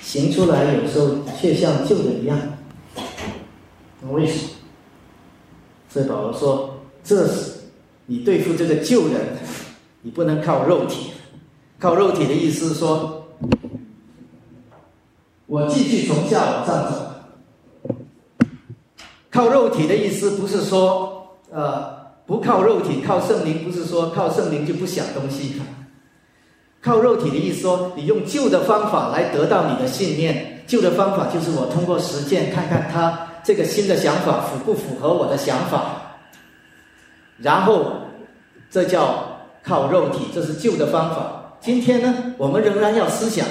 [0.00, 2.38] 行出来有时候却像旧的一样。
[4.12, 4.40] 为什么？
[5.90, 7.52] 所以保罗说：“这是
[8.06, 9.16] 你对付这个旧人，
[10.00, 11.10] 你不能靠肉体。
[11.78, 13.15] 靠肉体的意思是说，
[15.46, 17.96] 我继续从下往上走。
[19.30, 21.94] 靠肉体的意思不是说，呃，
[22.26, 25.60] 不靠肉体，靠圣灵，不是说靠圣灵就不想东西。
[26.82, 30.64] 靠肉体的意思说，你用旧的方法来得到你的信念。
[30.66, 36.02] 旧的方法就是我通过实践看看他。”这个新的想法符不符合我的想法？
[37.38, 37.92] 然后，
[38.68, 41.56] 这叫靠肉体，这是旧的方法。
[41.60, 43.46] 今天呢，我们仍然要思想，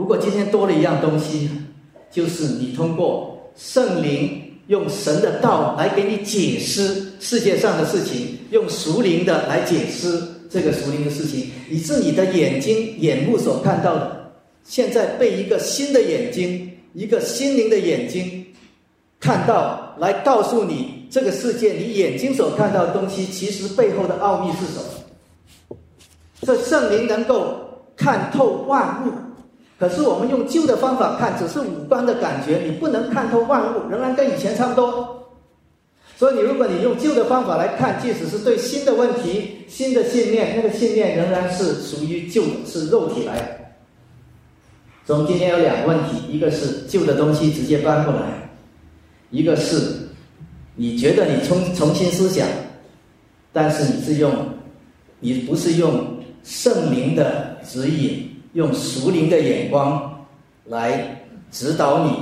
[0.00, 1.50] 如果今天多了一样东西，
[2.10, 14.32] 就是你通过圣灵用神的道来给你解释世界上的事情，用属灵的来解释这个属灵的事情，以致你的眼睛、眼目所看到的，
[14.64, 18.46] 现在被一个新的眼睛、一个心灵的眼睛。
[19.20, 24.76] 看到来告诉你这个世界，你眼睛所看到的东西，其实背后的奥秘是什
[25.68, 25.76] 么？
[26.40, 27.54] 这圣灵能够
[27.94, 29.12] 看透万物，
[29.80, 35.16] 可是我们用旧的方法看，只是五官的感觉，你不能看透万物，仍然跟以前差不多。
[36.18, 43.46] 所以你如果你用旧的方法来看，即使是对新的问题、新的信念，那个信念仍然是属于旧的，是肉体来的。
[45.06, 48.50] 所以今天有两个问题，一个是旧的东西直接搬过来。
[49.30, 49.80] 一个是，
[50.76, 52.46] 你觉得你重重新思想，
[53.50, 54.30] 但是你是用，
[55.20, 56.04] 你不是用
[56.44, 60.24] 圣灵的指引，用属灵的眼光
[60.66, 62.12] 来指导你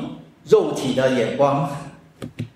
[0.45, 1.69] 肉体的眼光，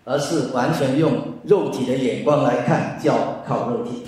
[0.05, 1.13] 而是完全用
[1.45, 4.05] 肉体的眼光来看，叫靠肉体。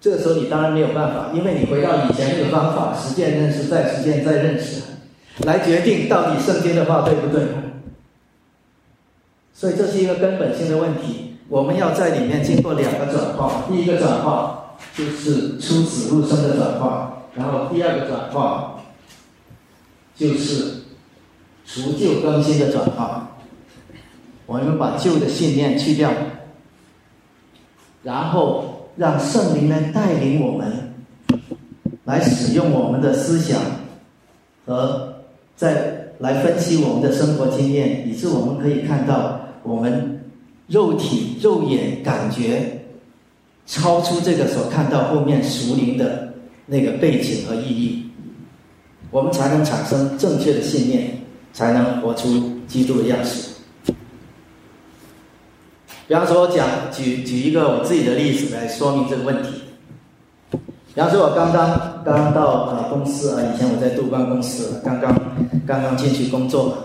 [0.00, 4.82] 这个时候你当然没有办法，因为你回到以前那个方法，实践认识再实践再认识，
[5.46, 7.42] 来决定到底圣经的话对不对。
[9.54, 13.64] 所以这是一个根本性的问题，我们要在里面经过两个转化。
[13.68, 18.82] 第一个转化就是出死入生的转化，然后第二个转化
[20.16, 20.82] 就是
[21.66, 23.36] 除旧更新的转化。
[24.46, 26.12] 我们把旧的信念去掉，
[28.02, 30.94] 然后让圣灵来带领我们，
[32.04, 33.60] 来使用我们的思想
[34.66, 35.14] 和
[35.56, 39.40] 再来分析我们的生活经验，以致我们可以看到。
[39.66, 40.22] 我们
[40.66, 42.82] 肉体、肉眼感觉
[43.64, 46.33] 超出这个所看到后面熟灵的
[46.66, 48.10] 那个背景和意义，
[49.10, 51.18] 我们才能产生正确的信念，
[51.52, 53.50] 才能活出基督的样式。
[56.06, 59.50] 比方说，我讲举举一个我自己的例子来说明这个问题。
[60.94, 65.14] 比方说，我刚刚刚到呃公司啊，以前我在杜邦公司，刚刚
[65.66, 66.76] 刚刚进去工作。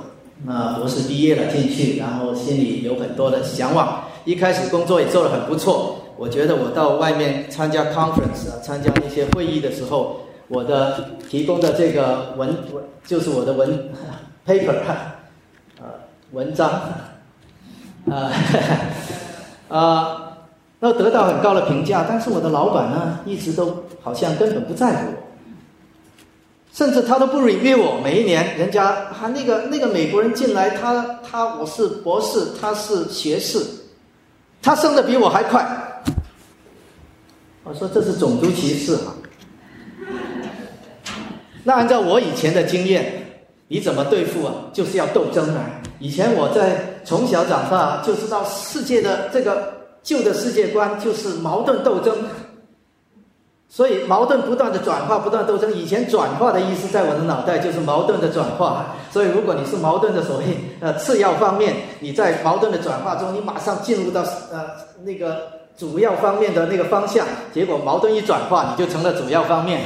[0.46, 4.06] 那博士毕业了进去，然后心里有很多的向往。
[4.24, 5.99] 一开始工作也做得很不错。
[6.20, 13.90] 我觉得我到外面参加 conference 啊，参加那些会议的时候，我的提供的这个文文就是我的文
[14.46, 14.74] paper
[15.80, 15.86] 呃
[16.34, 16.70] 文章，
[18.12, 18.32] 啊
[19.70, 20.38] 啊，
[20.82, 22.06] 那得到很高的评价。
[22.06, 25.14] 但是我的老板呢，一直都好像根本不在乎我。
[26.74, 33.66] 甚至他都不 review 我，每一年人家还那个那个美国人进来，他他我是博士，他是学士，
[34.62, 35.86] 他升的比我还快。
[37.70, 39.14] 我说这是种族歧视啊！
[41.64, 44.56] 那按照我以前的经验，你怎么对付啊？
[44.74, 45.70] 就是要斗争啊！
[46.00, 52.18] 以前我在从小长大就知道世界的这个旧的世界观就是矛盾斗争。
[53.72, 55.72] 所以矛盾不断的转化，不断斗争。
[55.72, 58.96] 以前转化的意思，在我的脑袋就是矛盾的转化。
[59.12, 60.46] 所以，如果你是矛盾的所谓
[60.80, 64.66] 呃次要方面，你在矛盾的转化中，你马上进入到呃
[65.04, 69.80] 那个主要方面的那个方向，结果矛盾一转化，你就成了主要方面。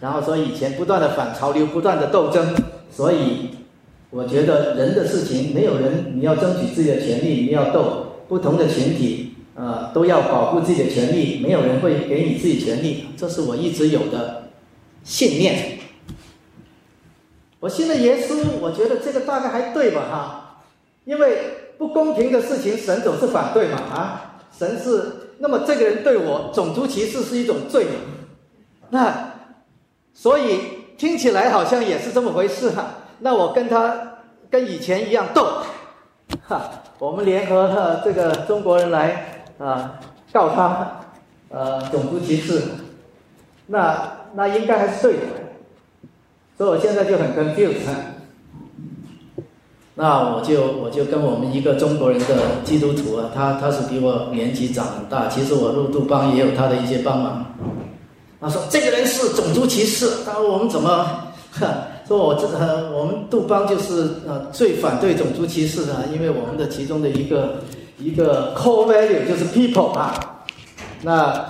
[0.00, 2.54] 然后说以前不断的反潮流，不断的斗争，
[2.90, 3.50] 所以
[4.08, 14.44] 我觉得人的事情，没有人你要争取自己的权利，你要斗不同的群体，呃，都要保护自己的权利，没有人会给你自己权利，这是我一直有的
[15.04, 15.80] 信念。
[17.60, 20.00] 我信了耶稣，我觉得这个大概还对吧？
[20.10, 20.62] 哈，
[21.04, 21.38] 因为
[21.76, 24.27] 不公平的事情，神总是反对嘛，啊，
[24.58, 27.90] 神是那么这个人对我种族歧视是一种罪嘛，
[28.90, 29.32] 那
[30.12, 30.60] 所以
[30.96, 32.86] 听起来好像也是这么回事哈。
[33.20, 34.18] 那我跟他
[34.50, 35.62] 跟以前一样斗，
[36.46, 40.00] 哈，我们联合了这个中国人来啊
[40.32, 41.02] 告他，
[41.50, 42.62] 呃，种族歧视，
[43.66, 45.20] 那那应该还是对的。
[46.56, 47.86] 所以我现在就很 confused，
[50.00, 57.44] 那我就我就跟我们一个中国人的基督徒啊，他他是比我年纪长很大，其实我入杜邦也有他的一些帮忙。
[58.40, 61.04] 他说这个人是种族歧视，他说我们怎么，
[62.06, 62.46] 说我这
[62.96, 67.56] 我们杜邦就是呃最反对种族歧视的，因为我们的其中的一个
[67.98, 70.44] 一个 core value 就是 people 啊，
[71.02, 71.44] 那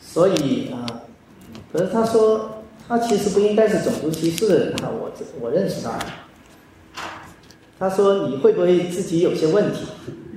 [0.00, 0.86] 所以啊，
[1.72, 2.48] 可是他说。
[2.88, 4.90] 他其实不应该是种族歧视的人啊！
[5.00, 5.10] 我
[5.40, 5.92] 我认识他。
[7.82, 9.80] 他说：“你会不会自己有些问题？”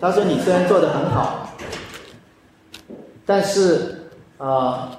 [0.01, 1.51] 他说：“你虽然做的很好，
[3.23, 4.89] 但是啊，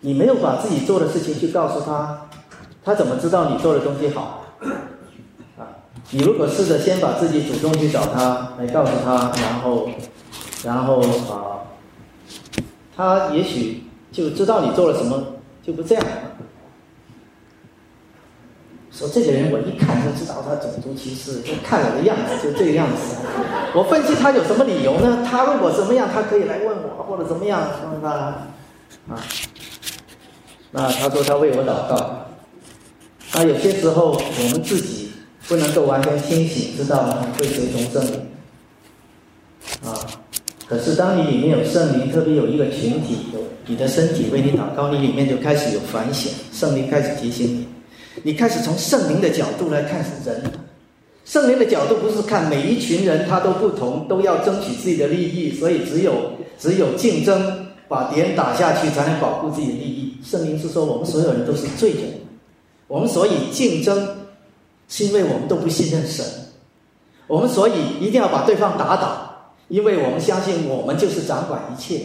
[0.00, 2.26] 你没有把自己做的事情去告诉他，
[2.84, 4.46] 他怎么知道你做的东西好？
[5.56, 5.62] 啊，
[6.10, 9.88] 你如果试着先把自己主动去找他来告诉他，然后，
[10.64, 11.70] 然后啊，
[12.96, 15.22] 他也许就知道你做了什么，
[15.62, 16.04] 就不这样。”
[18.96, 23.14] 说这个人我一看就知道他种族歧视，就看我的样子就这个样子。
[23.74, 25.22] 我分析他有什么理由呢？
[25.30, 27.60] 他问我怎么样，他可以来问我，或者怎么样，
[28.02, 29.22] 那啊，
[30.70, 32.24] 那他说他为我祷告。
[33.34, 35.12] 那有些时候我们自己
[35.46, 38.26] 不能够完全清醒，知道会随从圣灵
[39.84, 39.92] 啊。
[40.66, 47.68] 可是当你里面有圣灵，特别有一个群体，有你的身体为你祷告，你里面就开始有反省，圣灵开始提醒你。
[48.26, 50.42] 你开始从圣灵的角度来看人，
[51.24, 60.16] 圣灵的角度不是看每一群人他都不同，都要争取自己的利益，所以只有只有竞争，把敌人打下去才能保护自己的利益。
[60.24, 62.00] 圣灵是说我们所有人都是罪人，
[62.88, 64.08] 我们所以竞争，
[64.88, 66.26] 是因为我们都不信任神，
[67.28, 72.00] 我们所以一定要把对方打倒，因为我们相信我们就是掌管一切，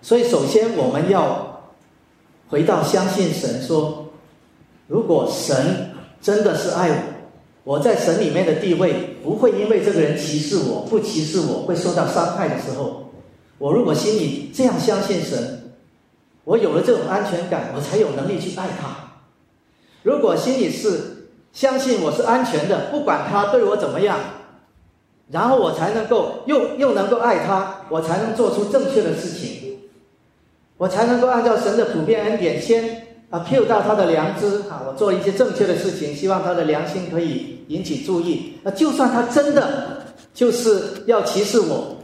[0.00, 1.51] 所以首先我们要。
[2.52, 4.12] 回到相信神，说
[4.86, 5.90] 如果神
[6.20, 6.90] 真的是爱
[7.64, 13.10] 我，我在神里面的地位不会因为这个人歧视我，不歧视我会受到伤害的时候，
[13.56, 15.72] 我如果心里这样相信神，
[16.44, 19.14] 我有了这种安全感，我才有能力去爱他。
[20.02, 24.18] 如果心里是相信我是安全的，不管他对我怎么样，
[25.30, 29.51] 然后我才能够又又能够爱他，我才能做出正确的事情。
[30.82, 32.82] 我才能够按照神的普遍恩典，先
[33.30, 38.54] 啊 appeal 到他的良知啊，我做一些正确的事情，希望他的良心可以引起注意。
[38.64, 40.02] 那就算他真的
[40.34, 41.96] 就是要歧视我，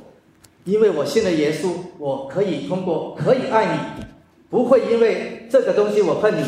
[0.62, 4.04] 因为我信了耶稣，我可以通过可以爱你，
[4.48, 6.44] 不会因为这个东西我恨你，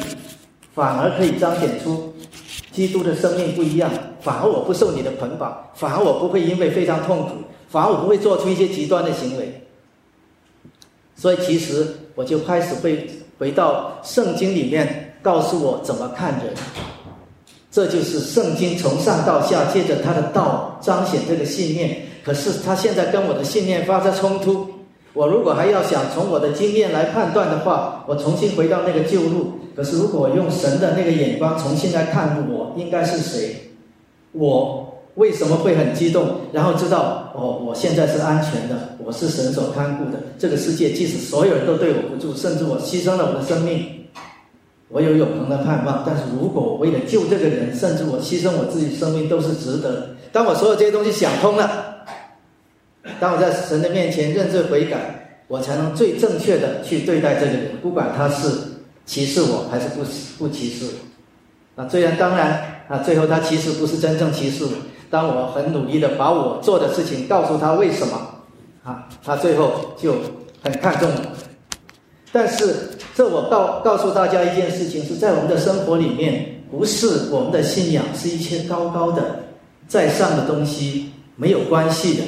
[0.72, 2.14] 反而可以彰显出
[2.70, 3.90] 基督的生命不一样。
[4.20, 7.30] 反而我不受你的捆绑，反而我不会因为非常痛苦，
[7.68, 9.52] 反而我不会做出一些极端的行为。
[11.16, 13.08] 所以其实我就开始会
[13.38, 16.54] 回到圣经里面，告诉我怎么看人。
[17.70, 22.02] 这就是圣经从上到下，借着他的道彰显这个信念。
[22.24, 24.66] 可是他现在跟我的信念发生冲突。
[25.12, 29.52] 我如果还要想从我的经验来判断的话，我重新回到那个旧路。
[29.74, 33.70] 可是如果我用神的那个眼光重新来看我，应该是谁？
[34.32, 34.79] 我。
[35.20, 36.40] 为什么会很激动？
[36.50, 40.18] 然后知道哦，我现在是安全的，我是神所看顾的。
[40.38, 44.06] 这个世界即使所有人都对我不住，甚至我牺牲了我的生命，
[44.88, 46.02] 我有永恒的盼望。
[46.06, 50.08] 但是如果为了救这个人，甚至我牺牲我自己生命都是值得。
[50.32, 51.96] 当我所有这些东西想通了，
[53.20, 58.48] 当我在神的面前认罪悔改，我才能最正确的去对待这个人，不管他是
[59.04, 60.02] 歧视我还是不
[60.38, 61.82] 不歧视我。
[61.82, 64.70] 啊，虽然当然啊，最后他其实不是真正歧视我。
[65.08, 68.20] 当我很努力的把我做的事情告诉他为什么，
[68.82, 70.14] 啊，他最后就
[70.60, 71.20] 很看重我。
[72.32, 79.40] 但是，这我告告诉大家一件事情，是在我们的生活里面，不是我们的信仰是一些高高的
[79.86, 82.22] 在上的东西没有关系的。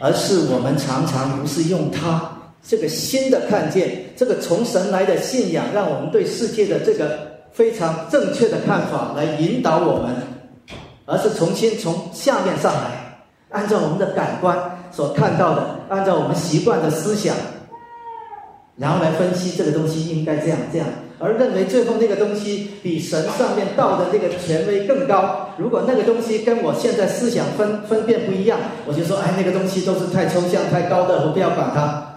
[0.00, 2.30] 而是我们常常不是用它
[2.66, 10.14] 这个新的看见，这个从神来的信仰，让我们对世界的这个非常正确的看法来引导我们，
[11.04, 14.58] 而是重新从下面上来，按照我们的感官
[14.90, 17.36] 所看到的，按照我们习惯的思想，
[18.76, 20.86] 然后来分析这个东西应该这样这样。
[21.18, 25.50] 而认为最后那个东西比神上面道的那个权威更高。
[25.56, 32.14] 如果那个东西跟我现在思想分分辨不一样，我就说，哎，那个东西都是太抽象、太高的，我不要管它。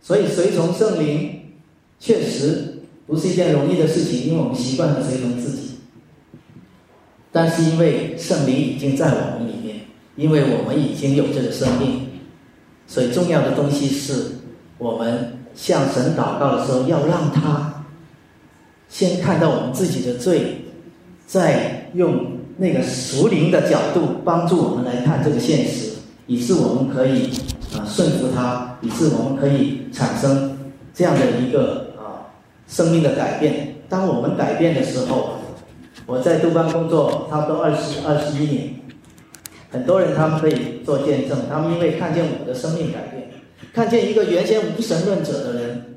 [0.00, 1.35] 所以随从圣灵
[2.06, 5.70] 确实不是一件容易的事情，因为我们习惯了随从自己。
[7.32, 9.80] 但是因为圣灵已经在我们里面，
[10.14, 12.06] 因为我们已经有这个生命，
[12.86, 14.12] 所以重要的东西是
[14.78, 15.32] 我们。
[15.56, 17.82] 向神祷告的时候，要让他
[18.90, 20.54] 先看到我们自己的罪，
[21.26, 22.26] 再用
[22.58, 25.92] 那个属灵的角度帮助我们来看这个现实，
[26.26, 27.30] 以致我们可以
[27.74, 30.58] 啊顺服他，以致我们可以产生
[30.92, 31.85] 这样的一个
[32.66, 33.74] 生命的改变。
[33.88, 35.38] 当我们改变的时候，
[36.06, 38.74] 我在杜邦工作差不多二十二十一年，
[39.70, 43.30] 很多人他们可以做见证，他们因为看见我的生命改变。
[43.72, 45.96] 看见一个原先无神论者的人，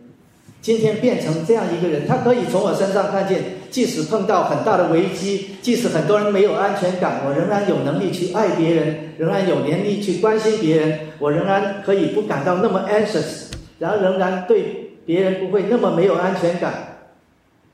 [0.62, 3.42] 今天变成这样一个人，他可以从我身上看见，
[3.72, 13.46] 即使碰到很大的危机，即使很多人没有安全感，我仍然有能力去爱别人，仍然有能力去关心别人，我仍然可以不感到那么 anxious，
[13.80, 16.72] 然后仍然对别人不会那么没有安全感，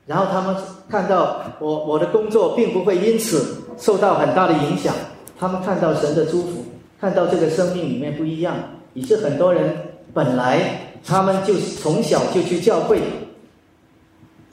[0.06, 0.56] 然后他们
[0.88, 4.94] 看到我我的工作并不会因此受到很大的影响，
[5.38, 6.64] 他们看到神的祝福，
[6.98, 8.56] 看到这个生命里面不一样，
[8.94, 9.70] 以致很多人。
[10.14, 13.02] 本来他们就从小就去教会，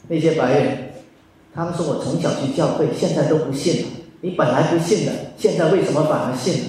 [0.10, 0.92] 那些白人，
[1.56, 3.88] 他们说我从小去教会，现在都不信了。
[4.20, 6.66] 你本来不信的，现在为什么反而信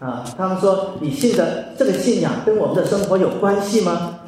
[0.00, 0.08] 了？
[0.08, 4.18] 啊，他们说你信的这个信仰跟我们的生活有关系吗？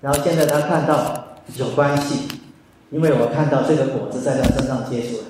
[0.00, 2.28] 然后现在他看到有关系，
[2.90, 5.22] 因为我看到这个果子在他身上结出来，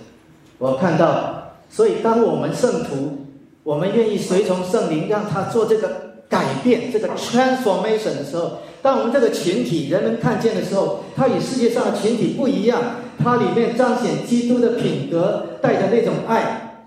[0.59, 3.27] 我看到，所以当我们圣徒，
[3.63, 6.09] 我们愿意随从圣灵，让他做这个。
[6.29, 12.83] 改变这个 transformation 的时候，当我们这个群体人们看见的时候，它与世界上的群体不一样，
[13.19, 16.85] 它里面彰显基督的品格，带着那种爱，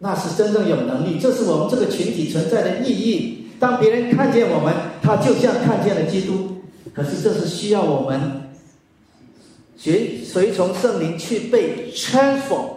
[0.00, 1.18] 那是真正有能力。
[1.18, 3.46] 这是我们这个群体存在的意义。
[3.58, 6.57] 当别人看见我们，他就像看见了基督。
[6.94, 8.20] 可是这是需要我们
[9.76, 12.68] 随随从圣灵去被 transform，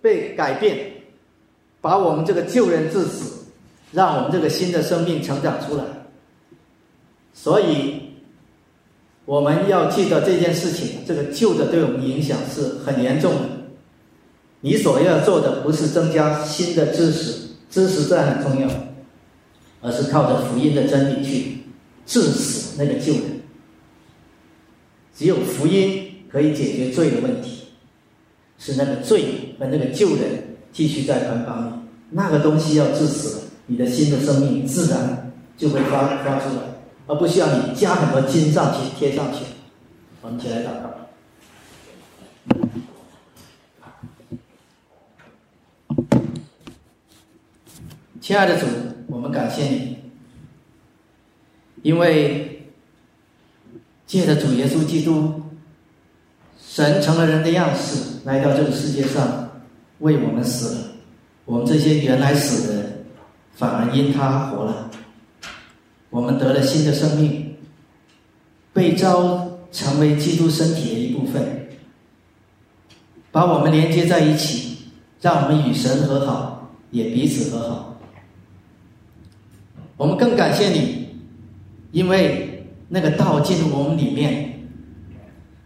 [0.00, 0.92] 被改变，
[1.80, 3.32] 把我们这个旧人致死。
[3.92, 5.84] 让我们这个新的生命成长出来，
[7.32, 8.00] 所以
[9.24, 11.04] 我们要记得这件事情。
[11.06, 13.42] 这个旧的对我们影响是很严重的。
[14.62, 18.68] 你所要做的不是增加新的知识，知识这很重要，
[19.80, 21.58] 而是靠着福音的真理去
[22.06, 23.40] 致死那个旧人。
[25.14, 27.68] 只有福音可以解决罪的问题，
[28.58, 31.72] 是那个罪和那个旧人继续在捆绑你，
[32.10, 33.44] 那个东西要致死了。
[33.66, 36.62] 你的新的生命自然就会发发出来，
[37.06, 39.44] 而不需要你加很多金上去贴上去。
[40.20, 40.90] 我们起来祷告。
[48.20, 48.66] 亲爱的主，
[49.06, 49.98] 我们感谢你，
[51.84, 52.66] 因为
[54.06, 55.42] 借着主耶稣基督，
[56.58, 59.50] 神成了人的样式来到这个世界上，
[59.98, 60.80] 为我们死了。
[61.44, 63.04] 我们这些原来死的人。
[63.56, 64.90] 反而因他活了，
[66.10, 67.54] 我们得了新的生命，
[68.72, 71.68] 被召成为基督身体的一部分，
[73.30, 74.78] 把我们连接在一起，
[75.20, 78.00] 让我们与神和好，也彼此和好。
[79.96, 81.03] 我们更感谢你，
[81.94, 84.66] 因为那个道进入我们里面，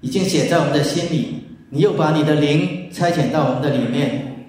[0.03, 4.47] 已经写在我们的心里，你又把你的灵差遣到我们的里面，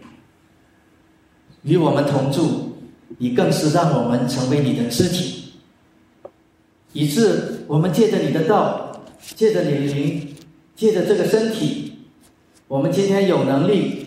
[1.63, 2.65] 与我们同住。
[3.17, 5.53] 你更是让我们成为你的肢体，
[6.93, 9.01] 以致我们借着你的道，
[9.35, 10.35] 借着你的灵，
[10.75, 11.93] 借着这个身体，
[12.67, 14.05] 我们今天有能力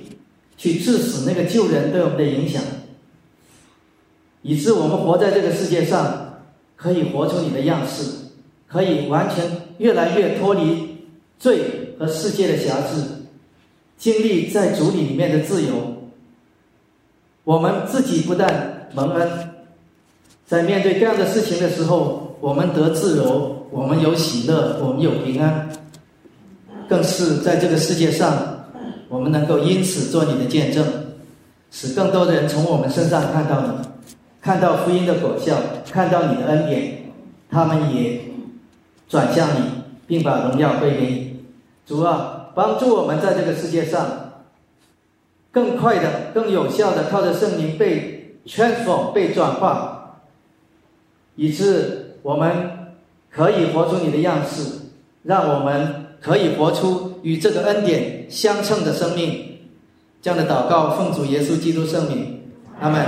[0.56, 2.62] 去致死那个旧人对我们的影响，
[4.40, 6.21] 以致我们活在这个世界上，
[6.82, 8.02] 可以活出你的样式，
[8.66, 9.44] 可以完全
[9.78, 10.98] 越来越脱离
[11.38, 13.04] 罪和世界的辖制，
[13.96, 16.08] 经历在主里里面的自由。
[17.44, 18.88] 我们自己不但。
[18.94, 19.26] 蒙恩，
[20.46, 25.70] 在面对这样的事情的时候，我们得自由，我们有喜乐，我们有平安，
[26.86, 28.66] 更是在这个世界上，
[29.08, 30.84] 我们能够因此做你的见证。
[31.70, 33.72] 使更多的人从我们身上看到你，
[34.42, 35.56] 看到福音的果效，
[35.88, 37.04] 看到你的恩典，
[37.48, 38.20] 他们也
[39.08, 39.60] 转向你，
[40.08, 41.44] 并把荣耀归给你。
[41.86, 44.32] 主啊，帮助我们在这个世界上
[45.52, 50.22] 更快的、更有效的靠着圣灵被 transform、被转化，
[51.36, 52.94] 以致我们
[53.30, 54.72] 可以活出你的样式，
[55.22, 59.58] 让我们可以活出与这个恩典相称的生命。
[60.20, 62.40] 这样的祷告，奉主耶稣基督圣名，
[62.80, 63.06] 阿门。